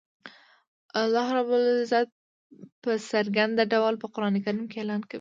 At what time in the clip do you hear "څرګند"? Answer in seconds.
3.11-3.57